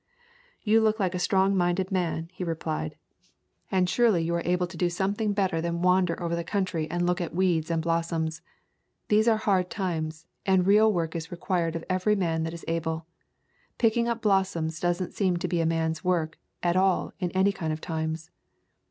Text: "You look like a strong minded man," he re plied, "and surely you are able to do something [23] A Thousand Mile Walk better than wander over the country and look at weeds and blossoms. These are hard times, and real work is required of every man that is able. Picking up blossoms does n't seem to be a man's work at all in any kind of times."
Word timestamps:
"You 0.63 0.81
look 0.81 0.99
like 0.99 1.13
a 1.13 1.19
strong 1.19 1.55
minded 1.55 1.91
man," 1.91 2.29
he 2.33 2.43
re 2.43 2.55
plied, 2.55 2.95
"and 3.71 3.87
surely 3.87 4.23
you 4.23 4.33
are 4.33 4.41
able 4.45 4.65
to 4.65 4.75
do 4.75 4.89
something 4.89 5.27
[23] 5.29 5.29
A 5.29 5.35
Thousand 5.35 5.35
Mile 5.35 5.51
Walk 5.51 5.51
better 5.51 5.61
than 5.61 5.81
wander 6.15 6.23
over 6.23 6.35
the 6.35 6.43
country 6.43 6.89
and 6.89 7.05
look 7.05 7.21
at 7.21 7.35
weeds 7.35 7.69
and 7.69 7.83
blossoms. 7.83 8.41
These 9.09 9.27
are 9.27 9.37
hard 9.37 9.69
times, 9.69 10.25
and 10.43 10.65
real 10.65 10.91
work 10.91 11.15
is 11.15 11.29
required 11.31 11.75
of 11.75 11.83
every 11.87 12.15
man 12.15 12.41
that 12.45 12.53
is 12.55 12.65
able. 12.67 13.05
Picking 13.77 14.07
up 14.07 14.23
blossoms 14.23 14.79
does 14.79 14.99
n't 15.03 15.13
seem 15.13 15.37
to 15.37 15.47
be 15.47 15.61
a 15.61 15.67
man's 15.67 16.03
work 16.03 16.39
at 16.63 16.75
all 16.75 17.13
in 17.19 17.29
any 17.33 17.51
kind 17.51 17.71
of 17.71 17.79
times." 17.79 18.31